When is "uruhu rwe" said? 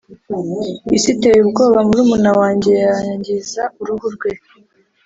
3.81-4.31